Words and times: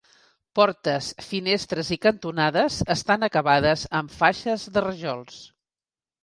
Portes, 0.59 1.09
finestres 1.25 1.91
i 1.95 1.97
cantonades 2.05 2.79
estan 2.95 3.27
acabades 3.29 3.85
amb 4.01 4.17
faixes 4.23 4.65
de 4.79 4.85
rajols. 4.87 5.39